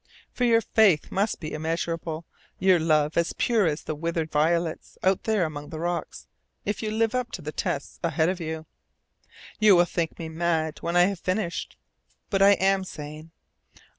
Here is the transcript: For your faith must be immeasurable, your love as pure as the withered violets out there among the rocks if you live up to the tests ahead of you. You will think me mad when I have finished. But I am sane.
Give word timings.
For 0.31 0.45
your 0.45 0.61
faith 0.61 1.11
must 1.11 1.39
be 1.39 1.53
immeasurable, 1.53 2.25
your 2.57 2.79
love 2.79 3.17
as 3.17 3.33
pure 3.33 3.67
as 3.67 3.83
the 3.83 3.93
withered 3.93 4.31
violets 4.31 4.97
out 5.03 5.25
there 5.25 5.45
among 5.45 5.69
the 5.69 5.79
rocks 5.79 6.25
if 6.65 6.81
you 6.81 6.89
live 6.89 7.13
up 7.13 7.31
to 7.33 7.41
the 7.43 7.51
tests 7.51 7.99
ahead 8.01 8.27
of 8.27 8.39
you. 8.39 8.65
You 9.59 9.75
will 9.75 9.85
think 9.85 10.17
me 10.17 10.27
mad 10.27 10.79
when 10.79 10.95
I 10.95 11.03
have 11.03 11.19
finished. 11.19 11.77
But 12.31 12.41
I 12.41 12.53
am 12.53 12.83
sane. 12.83 13.29